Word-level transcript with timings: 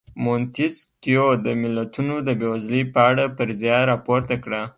مونتیسکیو 0.23 1.27
د 1.45 1.47
ملتونو 1.61 2.15
د 2.27 2.29
بېوزلۍ 2.39 2.83
په 2.93 2.99
اړه 3.09 3.23
فرضیه 3.35 3.77
راپورته 3.91 4.35
کړه. 4.43 4.61